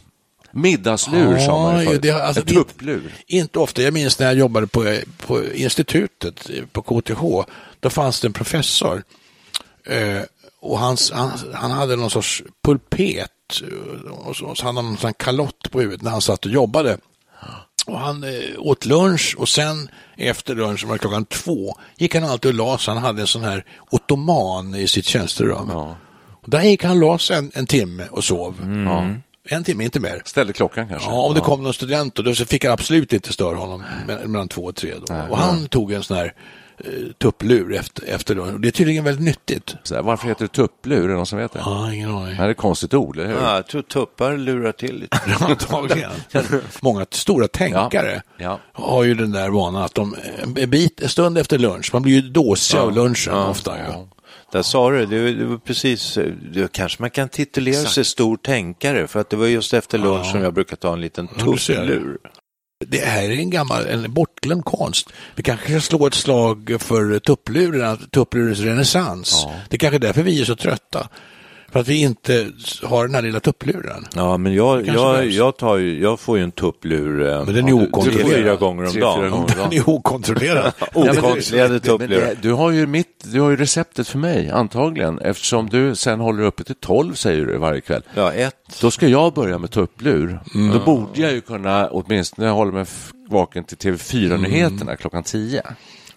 [0.53, 2.03] Middagslur sa man ju förut.
[2.03, 3.15] det- alltså, en tupplur.
[3.27, 3.83] Inte ofta.
[3.83, 4.97] Jag minns när jag jobbade på,
[5.27, 7.23] på institutet på KTH.
[7.81, 9.03] Då fanns det en professor.
[9.87, 10.23] Eh,
[10.61, 13.31] och hans, han, han hade någon sorts pulpet
[13.63, 16.51] eh, och så, så hade han en sån kalott på huvudet när han satt och
[16.51, 16.99] jobbade.
[17.87, 22.25] Och han eh, åt lunch och sen efter lunch, var det klockan två, gick han
[22.25, 22.95] alltid och la sig.
[22.95, 25.69] Han hade en sån här ottoman i sitt tjänsterum.
[25.73, 25.97] Ja.
[26.43, 28.55] Och där gick han och la sig en, en timme och sov.
[28.87, 29.11] Ja.
[29.49, 30.23] En timme, inte mer.
[30.25, 31.09] Ställde klockan kanske?
[31.11, 34.27] Ja, om det kom någon student då, så fick han absolut inte störa honom me-
[34.27, 34.95] mellan två och tre.
[35.07, 35.15] Då.
[35.31, 36.35] och han tog en sån här
[37.19, 38.61] tupplur efter, efter lunch.
[38.61, 39.75] Det är tydligen väldigt nyttigt.
[39.83, 41.05] Så här, varför heter det tupplur?
[41.05, 41.59] Är det någon som vet det?
[41.65, 42.27] Ja, ingen aning.
[42.29, 43.35] Det här är ett konstigt ord, eller hur?
[43.35, 45.21] Ja, jag tror tuppar lurar till lite.
[45.41, 46.11] Antagligen.
[46.81, 48.61] Många stora tänkare Ja.
[48.73, 50.17] har ju den där vanan att de
[50.57, 53.79] en bit, en stund efter lunch, man blir ju dåsig av lunchen ofta.
[53.79, 54.09] Ja.
[54.53, 56.19] Där sa du, det, det var precis,
[56.53, 60.27] det, kanske man kan titulera sig stor tänkare för att det var just efter lunch
[60.31, 62.19] som jag brukar ta en liten Ja, tupplur.
[62.85, 65.13] Det här är en gammal, en bortglömd konst.
[65.35, 69.47] Vi kanske ska slå ett slag för tuppluren, tupplurens renässans.
[69.69, 71.09] Det är kanske är därför vi är så trötta.
[71.77, 74.07] För att vi inte har den här lilla tuppluren.
[74.15, 77.69] Ja, men jag, jag, jag, tar ju, jag får ju en tupplur eh, Men den
[77.69, 78.31] är okontrollerad.
[78.31, 79.47] fyra gånger om dagen.
[79.57, 80.73] Den är okontrollerad.
[81.83, 82.09] Tupplurar.
[82.09, 86.21] det, du, har ju mitt, du har ju receptet för mig, antagligen, eftersom du sen
[86.21, 88.03] håller uppe till 12, säger du, varje kväll.
[88.15, 88.79] Ja, ett.
[88.81, 90.41] Då ska jag börja med tupplur.
[90.73, 92.87] Då borde jag ju kunna åtminstone hålla mig
[93.29, 95.63] vaken till TV4-nyheterna klockan 10.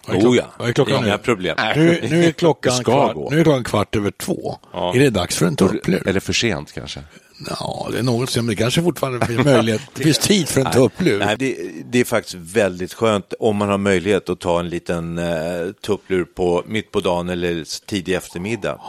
[0.08, 1.18] Oh ja, vad är klockan inga nu?
[1.18, 1.56] problem.
[1.76, 3.30] Nu, nu, är klockan kvart, gå.
[3.30, 4.58] nu är klockan kvart över två.
[4.72, 6.08] Är det dags för en tupplur?
[6.08, 7.00] Eller för sent kanske.
[7.48, 9.82] Ja, det är något som det kanske fortfarande finns möjlighet.
[9.94, 11.18] Det finns tid för en tupplur.
[11.18, 15.18] Nej, det, det är faktiskt väldigt skönt om man har möjlighet att ta en liten
[15.18, 18.80] eh, tupplur på, mitt på dagen eller tidig eftermiddag.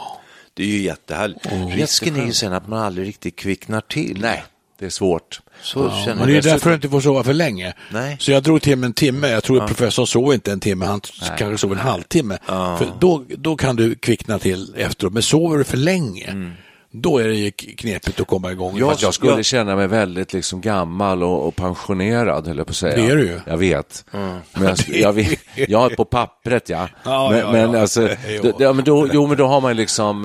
[0.54, 1.46] Det är ju jättehärligt.
[1.74, 4.18] Risken är ju sen att man aldrig riktigt kvicknar till.
[4.20, 4.44] Nej,
[4.82, 5.40] det är svårt.
[5.62, 7.72] Så Ja, känner men det är jag därför du inte får sova för länge.
[7.90, 8.16] Nej.
[8.20, 9.28] Så jag drog till med en timme.
[9.28, 11.00] Jag tror att professorn sov inte en timme, han
[11.38, 12.38] kanske sov en halvtimme.
[12.46, 15.12] För då, då kan du kvickna till efteråt.
[15.12, 16.54] Men sover du för länge,
[16.94, 18.78] då är det knepigt att komma igång.
[18.78, 22.66] Jag, Fast jag skulle jag- känna mig väldigt liksom gammal och, och pensionerad, höll jag
[22.66, 22.96] på att säga.
[22.96, 23.40] Det är du ju.
[23.46, 24.04] Jag vet.
[24.10, 26.88] Men jag, jag, vet jag är på pappret, ja.
[27.04, 27.80] Ja, men, ja, men ja.
[27.80, 28.08] alltså,
[28.42, 28.52] Jo.
[28.58, 30.24] ja, men då, jo, men då har man liksom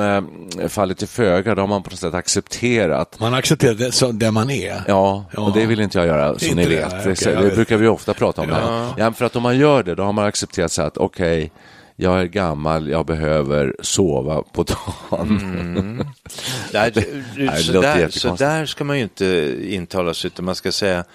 [0.60, 1.56] eh, fallit till föga.
[1.56, 3.20] Då har man på något sätt accepterat.
[3.20, 4.82] Man accepterar det som det man är.
[4.88, 5.42] Ja, Ja.
[5.42, 7.04] och det vill inte jag göra, som ni vet.
[7.04, 8.50] det, jag det brukar vi ofta prata om.
[8.50, 8.94] Ja.
[8.98, 11.52] Ja, för att om man gör det, då har man accepterat sig att okej,
[12.00, 16.04] jag är gammal, jag behöver sova på dagen.
[16.72, 20.56] Du, Nej, det så, där, så där ska man ju inte intala sig, utan man
[20.56, 21.06] ska säga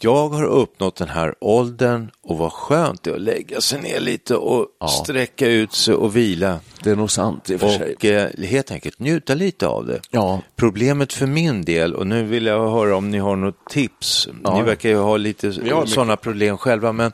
[0.00, 4.00] jag har uppnått den här åldern och vad skönt det är att lägga sig ner
[4.00, 6.60] lite och sträcka ut sig och vila.
[6.82, 7.94] Det är nog sant i och för sig.
[7.94, 10.00] Och eh, helt enkelt njuta lite av det.
[10.10, 10.40] Ja.
[10.56, 14.28] Problemet för min del, och nu vill jag höra om ni har något tips.
[14.44, 14.56] Ja.
[14.56, 15.52] Ni verkar ju ha lite
[15.86, 17.12] sådana problem själva, men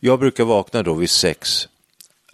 [0.00, 1.68] jag brukar vakna då vid sex,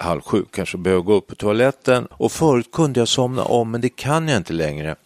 [0.00, 2.06] halv sju, kanske behöver gå upp på toaletten.
[2.10, 4.96] Och förut kunde jag somna om, men det kan jag inte längre.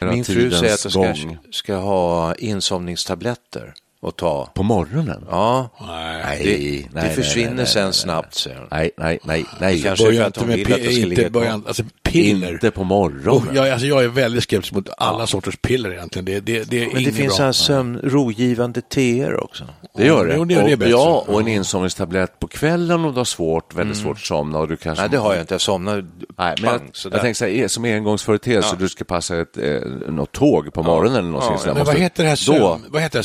[0.00, 3.74] Min fru säger att jag ska, ska ha insomningstabletter
[4.06, 4.50] att ta.
[4.54, 5.24] På morgonen?
[5.30, 8.68] Ja, Nej, det, nej, det nej, försvinner nej, nej, sen snabbt, säger hon.
[8.70, 9.82] Nej, nej, nej, nej.
[9.82, 12.52] Kanske Börja inte med inte börja, alltså piller.
[12.52, 13.30] Inte på morgonen.
[13.30, 16.24] Oh, jag, alltså, jag är väldigt skeptisk mot alla sorters piller egentligen.
[16.24, 17.44] Det, det, det är Men det finns bra.
[17.44, 19.64] här sömn, rogivande teer också.
[19.96, 20.34] Det gör det.
[20.36, 23.74] Jo, det är det och, ja, och en insomningstablett på kvällen om du har svårt,
[23.74, 24.58] väldigt svårt att somna.
[24.58, 25.02] Och du kanske...
[25.02, 25.54] Nej, det har jag inte.
[25.54, 26.04] Jag somnar Nej,
[26.36, 27.16] men jag, pang, sådär.
[27.16, 31.18] jag tänker så här, som engångsföreteelse, du ska passa ett, eh, något tåg på morgonen
[31.18, 31.74] eller någonting sådär.
[31.74, 33.22] Men vad heter det här sömn, vad heter det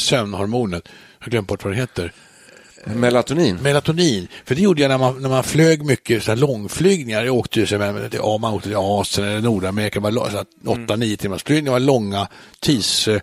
[0.74, 0.90] här sömnhormonet?
[1.20, 2.12] Jag har glömt bort vad det heter.
[2.86, 3.56] melatonin.
[3.62, 4.28] Melatonin.
[4.46, 7.26] För det gjorde jag när man, när man flög mycket så här långflygningar.
[7.26, 10.00] Jag åkte ju så här, till, ja, man åkte till Asien eller Nordamerika.
[10.00, 11.66] Det var lo- så här åtta, nio timmars flygningar.
[11.80, 12.28] Det var långa
[12.60, 13.22] tids, eh,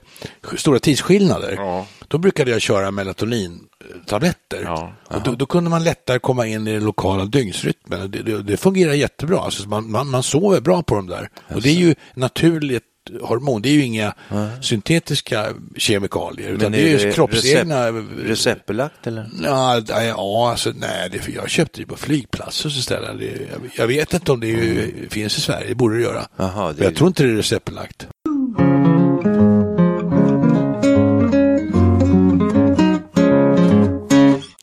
[0.57, 1.55] stora tidsskillnader.
[1.59, 1.87] Ja.
[2.09, 4.63] Då brukade jag köra melatonintabletter.
[4.63, 4.93] Ja.
[5.09, 8.11] Och då, då kunde man lättare komma in i den lokala dygnsrytmen.
[8.11, 9.39] Det, det, det fungerar jättebra.
[9.41, 11.29] Alltså man, man, man sover bra på dem där.
[11.55, 12.85] Och det är ju naturligt
[13.23, 13.63] hormon.
[13.63, 14.15] Det är ju inga
[14.61, 16.49] syntetiska kemikalier.
[16.51, 17.87] Utan det är ju kroppsegna...
[17.89, 19.27] recept, receptbelagt eller?
[19.43, 23.17] Ja, nej, ja alltså, nej, det, jag köpte det på flygplatser så ställen.
[23.19, 26.27] Det, jag, jag vet inte om det är, finns i Sverige, det borde det göra.
[26.37, 28.07] Jaha, det Men jag är- tror inte det är receptbelagt.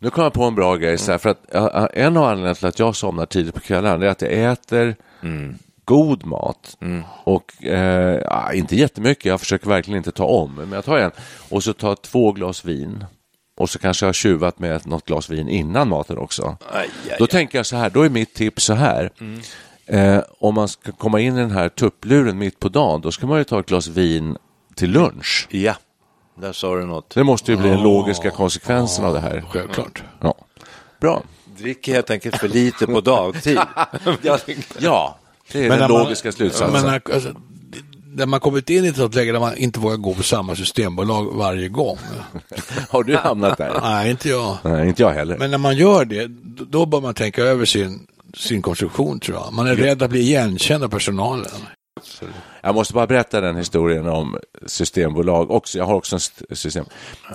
[0.03, 1.51] Nu kom jag på en bra grej, så här, för att
[1.93, 4.95] en av anledningarna till att jag somnar tidigt på kvällen är att jag äter
[5.91, 6.77] god mat.
[7.23, 11.11] Och eh, inte jättemycket, jag försöker verkligen inte ta om, men jag tar en.
[11.49, 13.05] Och så tar jag två glas vin.
[13.57, 16.57] Och så kanske jag har tjuvat med något glas vin innan maten också.
[16.73, 19.11] Aj, aj, Då tänker jag så här, då är mitt tips så här.
[19.85, 23.27] Eh, om man ska komma in i den här tuppluren mitt på dagen, då ska
[23.27, 24.37] man ju ta ett glas vin
[24.75, 25.47] till lunch.
[25.51, 25.75] Ja,
[26.35, 27.09] där sa du något.
[27.15, 29.43] Det måste ju bli den logiska konsekvensen av det här.
[29.49, 30.03] Självklart.
[30.21, 30.35] Ja.
[30.99, 31.23] Bra.
[31.57, 33.59] Dricker helt enkelt för lite på dagtid.
[34.79, 35.17] Ja,
[35.51, 36.85] det är Men den när man- logiska slutsatsen.
[36.85, 37.33] Men, alltså,
[38.13, 41.25] när man kommit in i ett läge där man inte vågar gå på samma systembolag
[41.33, 41.97] varje gång.
[42.89, 43.79] Har du hamnat där?
[43.81, 44.57] Nej, inte jag.
[44.63, 45.37] Nej, inte jag heller.
[45.37, 46.27] Men när man gör det,
[46.69, 49.53] då- bör man tänka över sin, sin konstruktion tror jag.
[49.53, 51.45] Man är rädd att bli igenkänd av personalen.
[52.61, 55.77] Jag måste bara berätta den historien om systembolag också.
[55.77, 56.85] Jag har också en st- system.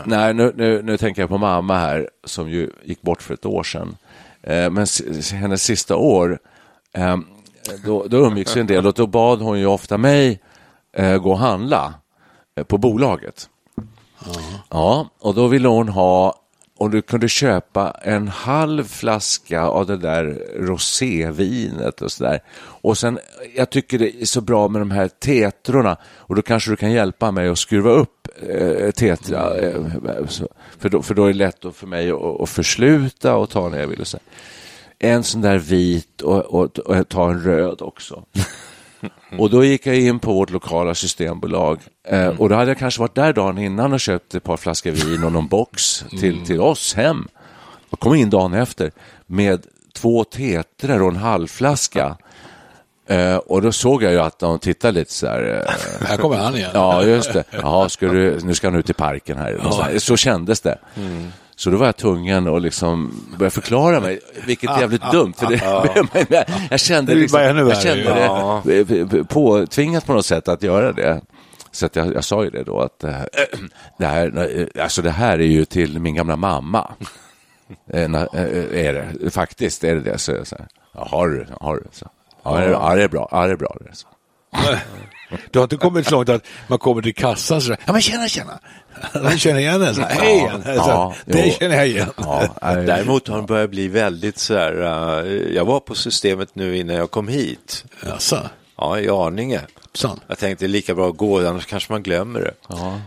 [0.05, 3.47] Nej, nu, nu, nu tänker jag på mamma här som ju gick bort för ett
[3.47, 3.97] år sedan.
[4.43, 4.87] Eh, men
[5.33, 6.39] hennes sista år,
[6.95, 7.17] eh,
[7.85, 10.41] då, då umgicks vi en del och då bad hon ju ofta mig
[10.93, 11.95] eh, gå och handla
[12.57, 13.49] eh, på bolaget.
[14.69, 16.35] Ja, och då ville hon ha
[16.79, 22.41] om du kunde köpa en halv flaska av det där rosévinet och sådär.
[22.59, 23.19] Och sen,
[23.57, 26.93] jag tycker det är så bra med de här tetrorna och då kanske du kan
[26.93, 29.57] hjälpa mig att skruva upp eh, tetra.
[29.57, 29.83] Eh,
[30.79, 33.81] för, då, för då är det lätt för mig att, att försluta och ta när
[33.81, 34.01] jag vill.
[34.01, 34.19] Och så.
[34.99, 38.25] En sån där vit och, och, och ta en röd också.
[39.39, 43.01] Och då gick jag in på vårt lokala systembolag eh, och då hade jag kanske
[43.01, 46.61] varit där dagen innan och köpt ett par flaskor vin och någon box till, till
[46.61, 47.29] oss hem.
[47.91, 48.93] Och kom in dagen efter
[49.27, 52.17] med två tetrar och en halvflaska.
[53.09, 55.65] Eh, och då såg jag ju att de tittade lite så här.
[56.01, 56.71] Eh, Här kommer han igen.
[56.75, 57.45] Ja, just det.
[57.51, 59.61] Jaha, ska du, nu ska han ut i parken här.
[59.71, 60.79] Så, så kändes det.
[61.57, 65.33] Så då var jag tvungen att liksom börja förklara mig, vilket är jävligt dumt.
[65.37, 65.61] För det,
[66.15, 68.05] men jag, jag kände, liksom, jag kände
[69.11, 71.21] det påtvingat på något sätt att göra det.
[71.71, 73.11] Så att jag, jag sa ju det då att eh,
[73.99, 76.95] det här, alltså det här är ju till min gamla mamma.
[77.93, 78.23] Eh, eh,
[78.87, 80.19] är det, faktiskt är det det.
[80.19, 80.33] Så
[80.93, 81.83] jag har du, har du.
[82.43, 83.29] Ja, det är- bra.
[83.33, 83.77] Ja, det är bra.
[83.93, 84.07] Så.
[85.51, 88.29] Du har inte kommit så långt att man kommer till kassan så ja men tjena
[88.29, 88.59] tjena.
[89.13, 90.63] Han känner igen en, så här, hej igen.
[90.65, 91.53] Så, ja, det jo.
[91.61, 92.09] känner jag igen.
[92.17, 94.73] Ja, Däremot har han börjat bli väldigt så här,
[95.25, 97.85] eh, jag var på systemet nu innan jag kom hit.
[98.07, 99.61] Jaså, Ja, i Arninge.
[99.95, 100.21] sant.
[100.27, 102.55] Jag tänkte det är lika bra att gå, annars kanske man glömmer det.
[102.69, 103.01] ja.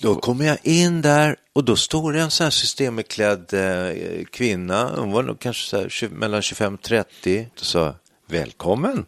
[0.00, 4.90] Då kommer jag in där och då står det en sån här systembeklädd eh, kvinna,
[4.96, 7.94] hon var nog kanske så här, 20, mellan 25 och 30, och sa
[8.26, 9.06] välkommen.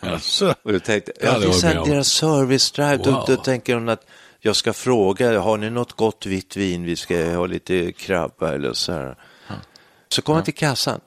[0.00, 0.54] Jaså.
[0.62, 3.24] Och då tänkte Ja, jag, det är deras service drive, då, Wow.
[3.26, 4.06] då tänker hon att
[4.40, 8.72] jag ska fråga, har ni något gott vitt vin, vi ska ha lite krabba eller
[8.72, 9.16] så här.
[10.08, 11.00] Så kommer jag till kassan.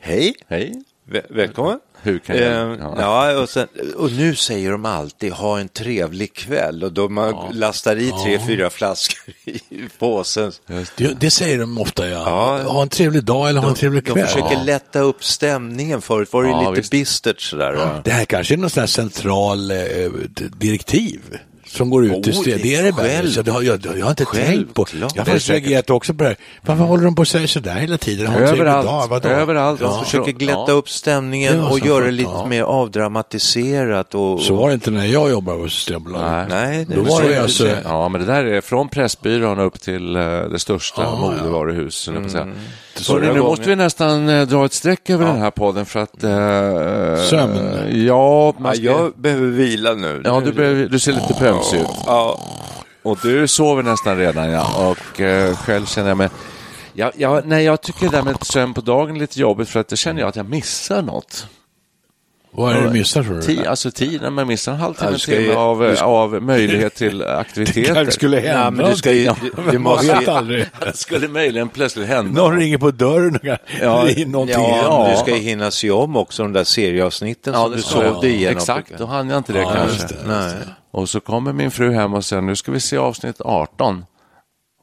[0.00, 0.82] Hej, Hej.
[1.04, 1.78] Väl- välkommen.
[2.02, 2.94] Hur kan jag- Eh, ja.
[2.98, 7.34] ja, och, sen, och nu säger de alltid ha en trevlig kväll och då man
[7.52, 9.60] lastar i tre, fyra flaskor i
[9.98, 10.52] påsen.
[10.96, 12.22] Det, det säger de ofta, ja.
[12.58, 12.62] Ja.
[12.72, 14.26] Ha en trevlig dag eller ha en trevlig De kväll.
[14.26, 14.62] försöker Ja.
[14.62, 16.00] lätta upp stämningen.
[16.02, 16.90] Förut var det Ja, lite visst.
[16.90, 18.00] bistert sådär.
[18.04, 19.76] Det här kanske är någon sån central eh,
[20.56, 21.20] direktiv
[21.72, 23.32] som går ut Oh, det, det det är det själv- väl.
[23.32, 24.84] Så det har, jag, jag har inte tänkt på.
[24.84, 25.12] Självklart.
[25.16, 26.36] Jag har faktiskt reagerat också på det här.
[26.62, 28.32] Varför håller de på att säga sådär hela tiden?
[28.34, 28.86] Överallt.
[28.86, 29.28] dag, vadå?
[29.28, 29.80] Överallt.
[29.80, 30.04] De Ja.
[30.04, 30.72] försöker glätta Ja.
[30.72, 32.46] upp stämningen och göra det lite ja.
[32.46, 34.14] mer avdramatiserat.
[34.14, 36.48] Och, Så var det inte när jag jobbade på Systembolaget.
[36.48, 37.68] Nej, det Då var så det jag alltså.
[37.84, 42.14] Ja, men det där är från Pressbyrån upp till eh, det största Ja, modevaruhuset.
[42.16, 42.52] Mm.
[43.02, 43.04] Mm.
[43.04, 45.86] Så Hörru, nu gången- måste vi nästan eh, dra ett streck över den här podden
[45.86, 46.24] för att...
[46.24, 47.56] Eh, Sömn.
[47.90, 50.22] Ja, Ja, man ska, jag behöver vila nu.
[50.24, 51.86] ja du, behöver, du ser lite pömsig ut.
[52.06, 52.40] Ja,
[53.02, 54.90] Och du sover nästan redan, ja.
[54.90, 56.28] Och eh, själv känner jag mig...
[56.94, 59.80] Ja, ja, nej, jag tycker det där med sömn på dagen är lite jobbigt för
[59.80, 61.46] att då känner jag att jag missar något.
[62.54, 63.42] Vad är det du missar tror du?
[63.42, 67.22] Tid, alltså tiden, man missar en halvtimme, Ja, ju- timme av, ska- av möjlighet till
[67.26, 67.94] aktiviteter.
[67.94, 69.30] kanske skulle hända ja, men du ska ju,
[69.70, 70.66] du, måste vet aldrig.
[70.84, 72.42] Det skulle möjligen plötsligt hända.
[72.42, 74.56] Någon ringer på dörren och Ja, in någonting.
[74.58, 75.08] Ja, Ja.
[75.12, 78.12] du ska ju hinna se om också de där serieavsnitten som det du ska jag.
[78.14, 78.56] sov dig igenom.
[78.56, 79.96] Exakt, då hann jag inte det Ja, kanske.
[79.96, 80.16] just det.
[80.26, 80.52] Nej.
[80.90, 84.04] Och så kommer min fru hem och säger nu ska vi se avsnitt 18.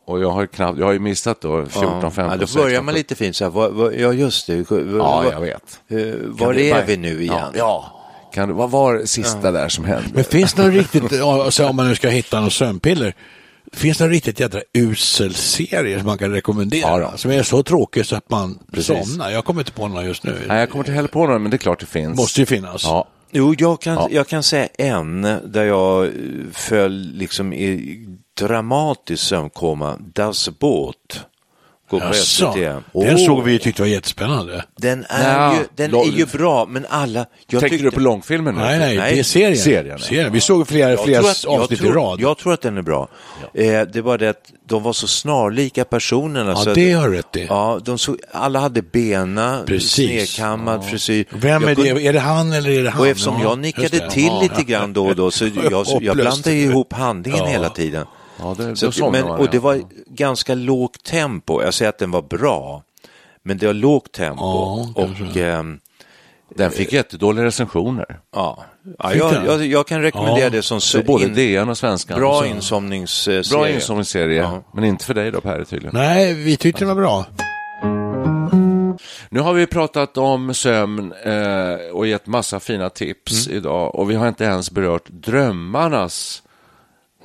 [0.10, 2.62] Och jag har ju, knappt, jag har ju missat då 14, 15, ja, då 16.
[2.64, 5.80] börjar man lite fint så här, ja just det, vad, Ja, jag vet.
[6.28, 7.34] var är bara- vi nu igen?
[7.38, 7.96] Ja, ja.
[8.34, 10.10] Kan, vad var det sista där som hände?
[10.14, 13.14] Men finns det något riktigt, ja, alltså, om man nu ska hitta något sömnpiller,
[13.74, 17.00] finns det någon riktigt jädra usel serie som man kan rekommendera?
[17.02, 19.10] Ja, som är så tråkig så att man Precis.
[19.10, 19.30] somnar?
[19.30, 20.36] Jag kommer inte på någon just nu.
[20.48, 22.18] Nej, jag kommer inte heller på någon, men det är klart det finns.
[22.18, 22.84] Måste ju finnas.
[22.84, 24.08] Ja, Jo, jag kan, Ja.
[24.12, 26.10] jag kan säga en där jag
[26.54, 28.06] föll liksom i
[28.40, 29.98] dramatisk sömnkoma.
[30.14, 31.26] Das Boot.
[31.90, 32.84] Går på Jaså, SVT.
[33.06, 34.64] den såg vi och tyckte var jättespännande.
[34.78, 37.20] Den är, Ja, ju, den är ju bra, men alla...
[37.48, 38.62] Jag Tänker tyckte- du på långfilmen nu?
[38.62, 39.58] Nej, nej, Nej, det är serien.
[39.58, 40.30] serien, ja.
[40.32, 42.22] Vi såg flera, Jag flera att- jag avsnitt tror, i rad.
[42.22, 43.08] Jag tror att den är bra.
[43.54, 46.54] Eh, det var det att de var så snarlika personerna.
[46.66, 47.46] ja, det har du rätt i.
[47.50, 49.92] Ja, de såg, alla hade bena, Precis.
[50.32, 51.26] snedkammad frisyr.
[51.30, 52.08] Vem är kunde- det?
[52.08, 53.02] Är det han eller är det han?
[53.02, 54.40] Och eftersom Ja, jag nickade till Ja.
[54.42, 57.50] lite grann då och då så jag, jag blandade ihop handlingen Ja.
[57.50, 58.06] hela tiden.
[58.40, 61.62] Ja, det, Så somnar men, och det var ganska lågt tempo.
[61.64, 62.84] Jag säger att den var bra,
[63.44, 64.42] men det var lågt tempo.
[64.44, 65.80] Ja, och ehm,
[66.56, 68.20] Den fick jättedåliga recensioner.
[68.36, 68.64] Ja,
[69.00, 72.20] ja jag, jag, jag kan rekommendera Ja, det som Så både DN och Svenskan.
[72.20, 73.44] bra så, insomningsserie.
[73.52, 74.64] bra insomningsserie, Ja.
[74.74, 75.96] men inte för dig då Per tydligen.
[75.96, 77.26] Nej, vi tyckte det var bra.
[79.30, 83.58] Nu har vi pratat om sömn eh, och gett massa fina tips Mm.
[83.58, 86.44] idag och vi har inte ens berört drömmarnas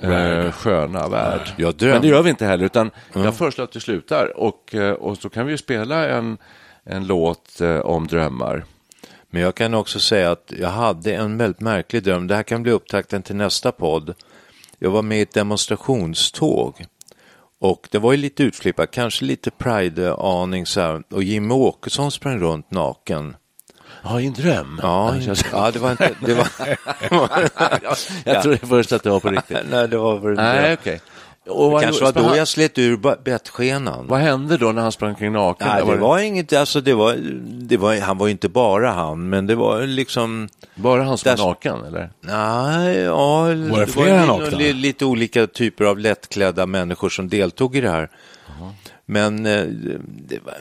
[0.00, 1.54] eh, sköna värld.
[1.56, 4.92] jag Men det gör vi inte heller, utan jag föreslår att vi slutar och, eh,
[4.92, 6.38] och så kan vi ju spela en,
[6.84, 8.64] en låt eh, om drömmar.
[9.30, 12.26] Men jag kan också säga att jag hade en väldigt märklig dröm.
[12.26, 14.14] Det här kan bli upptakten till nästa podd.
[14.78, 16.84] Jag var med i ett demonstrationståg.
[17.58, 21.02] Och det var ju lite utflippat, kanske lite Pride-aning så här.
[21.10, 23.36] Och Jimmy Åkesson sprang runt naken.
[24.04, 24.80] Ja, i en dröm.
[24.82, 26.10] Ja, jag, ja det var inte...
[26.26, 26.46] Det var,
[28.24, 29.58] jag trodde först att det var på riktigt.
[29.70, 30.76] nej, det var för en Nej.
[31.48, 34.06] Och Det kanske var då han- jag slet ur bettskenan.
[34.08, 35.68] Vad hände då när han sprang kring naken?
[35.68, 39.28] Nej, det var inget, alltså det var, det var, han var ju inte bara han,
[39.28, 42.10] men det var liksom, Bara han som Där- var naken, eller?
[42.20, 44.58] nej, ja, Var det flera li- nakna?
[44.58, 48.08] li- lite olika typer av lättklädda människor som deltog i det här.
[48.58, 48.74] Men eh,
[49.06, 50.54] det var,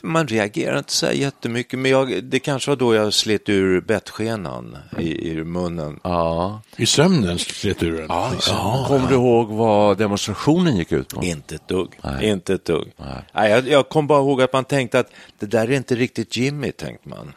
[0.00, 3.80] man reagerar inte så här jättemycket, men jag, det kanske var då jag slet ur
[3.80, 6.00] bettskenan i, i munnen.
[6.02, 6.62] Ja.
[6.76, 8.06] I sömnen slet ur den.
[8.08, 11.24] Ja, Kommer du ihåg vad demonstrationen gick ut på?
[11.24, 11.98] Inte ett dugg.
[12.02, 12.28] Nej.
[12.28, 12.92] Inte ett dugg.
[13.34, 13.50] Nej.
[13.50, 16.72] jag, jag kom bara ihåg att man tänkte att det där är inte riktigt Jimmy,
[16.72, 17.32] tänkte man.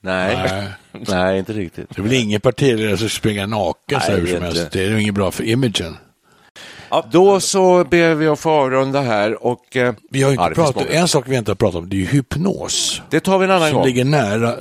[0.00, 0.36] Nej.
[0.36, 0.68] Nej.
[1.08, 1.88] Nej, inte riktigt.
[1.88, 4.70] Det är väl ingen partiledare som springer naken så här Nej, hur som helst.
[4.72, 5.96] Det är ju inget bra för imagen.
[7.10, 9.76] Då så ber vi att få avrunda här och...
[9.76, 11.98] eh, Vi har ja, inte pratat, en sak vi inte har pratat om, det är
[11.98, 13.02] ju hypnos.
[13.10, 13.86] Det tar vi en annan Som gång.
[13.86, 14.54] ligger nära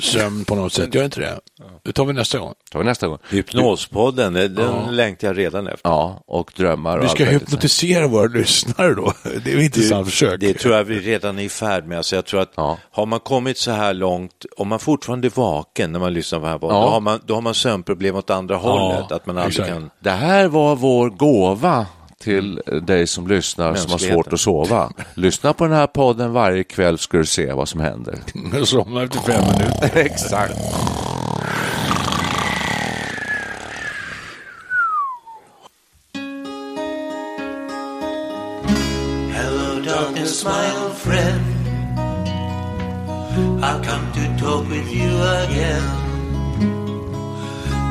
[0.00, 0.94] sömn på något sätt.
[0.94, 1.40] Gör inte det?
[1.84, 2.54] Det tar vi nästa gång.
[2.72, 3.18] tar vi nästa gång.
[3.30, 5.88] Hypnospodden, den den längtar jag redan efter.
[5.90, 7.42] Ja, och drömmar och Vi allt ska möjligt.
[7.42, 9.12] hypnotisera våra lyssnare då.
[9.44, 10.40] Det är ett intressant försök.
[10.40, 11.96] Det tror jag vi redan är i färd med.
[11.98, 12.78] Alltså jag tror att Ja.
[12.90, 16.44] har man kommit så här långt, om man fortfarande är vaken när man lyssnar på
[16.44, 16.82] det här, podden, Ja.
[16.84, 19.12] då, har man, då har man sömnproblem åt andra hållet.
[19.12, 19.68] Att man aldrig exakt.
[19.68, 19.90] kan...
[20.00, 21.86] Det här var vår gåva
[22.18, 24.92] till dig som lyssnar som har svårt att sova.
[25.14, 28.18] Lyssna på den här podden varje kväll ska du se vad som händer.
[28.52, 29.90] Jag somnar efter fem minuter.
[29.98, 30.54] Exakt.
[39.32, 41.40] Hello, darkness, my old friend.
[43.64, 45.82] I've come to talk with you again.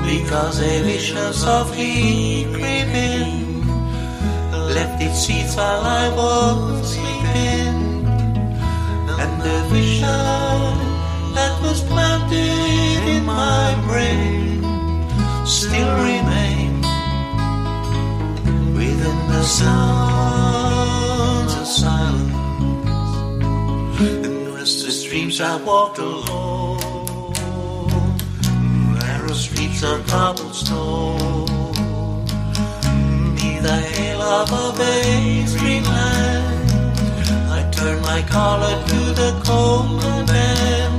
[0.05, 3.46] Because a vision softly creeping
[4.77, 7.77] left its seeds while I was sleeping.
[9.21, 10.73] And the vision
[11.37, 14.61] that was planted in my brain
[15.45, 16.87] still remains.
[18.79, 23.11] Within the sounds of silence
[24.25, 27.33] and restless dreams I walked alone.
[28.99, 31.56] Narrow streets of cobblestone
[33.67, 36.71] the hail of a street land
[37.57, 40.95] I turned my collar to the cold land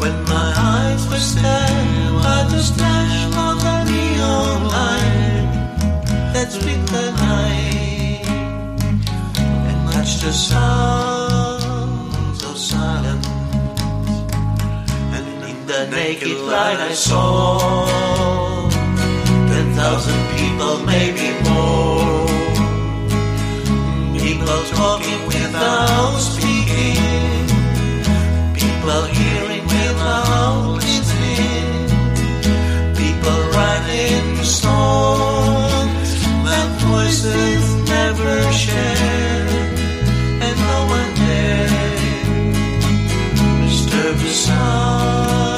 [0.00, 5.48] when my eyes were stabbed by the flash of the neon light
[6.34, 8.26] that split the night
[9.68, 13.26] and matched the sounds of silence.
[15.16, 18.68] And in the naked light I saw
[19.50, 20.27] ten thousand
[20.58, 22.26] people, maybe more.
[24.18, 26.96] People talking without speaking.
[28.54, 31.86] People hearing without listening.
[32.96, 36.10] People writing songs
[36.46, 39.48] that voices never share,
[40.44, 41.68] and no one dare
[43.64, 45.57] disturb the sounds